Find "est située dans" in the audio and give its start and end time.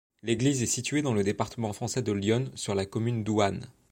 0.63-1.13